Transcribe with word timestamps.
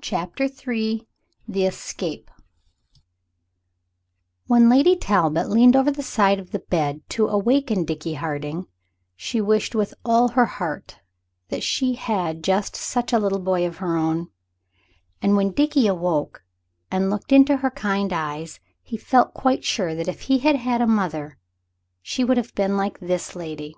CHAPTER 0.00 0.44
III 0.44 1.08
THE 1.48 1.66
ESCAPE 1.66 2.30
WHEN 4.46 4.68
Lady 4.68 4.94
Talbot 4.94 5.50
leaned 5.50 5.74
over 5.74 5.90
the 5.90 6.04
side 6.04 6.38
of 6.38 6.52
the 6.52 6.60
big 6.60 6.68
bed 6.68 7.00
to 7.08 7.26
awaken 7.26 7.84
Dickie 7.84 8.14
Harding 8.14 8.68
she 9.16 9.40
wished 9.40 9.74
with 9.74 9.94
all 10.04 10.28
her 10.28 10.46
heart 10.46 11.00
that 11.48 11.64
she 11.64 11.94
had 11.94 12.44
just 12.44 12.76
such 12.76 13.12
a 13.12 13.18
little 13.18 13.40
boy 13.40 13.66
of 13.66 13.78
her 13.78 13.96
own; 13.96 14.28
and 15.20 15.34
when 15.36 15.50
Dickie 15.50 15.88
awoke 15.88 16.44
and 16.88 17.10
looked 17.10 17.32
in 17.32 17.44
her 17.48 17.70
kind 17.72 18.12
eyes 18.12 18.60
he 18.84 18.96
felt 18.96 19.34
quite 19.34 19.64
sure 19.64 19.96
that 19.96 20.06
if 20.06 20.20
he 20.20 20.38
had 20.38 20.54
had 20.54 20.80
a 20.80 20.86
mother 20.86 21.38
she 22.00 22.22
would 22.22 22.36
have 22.36 22.54
been 22.54 22.76
like 22.76 23.00
this 23.00 23.34
lady. 23.34 23.74